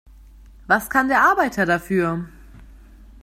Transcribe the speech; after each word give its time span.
Was 0.67 0.89
kann 0.89 1.09
der 1.09 1.21
Arbeiter 1.21 1.67
dafür? 1.67 2.27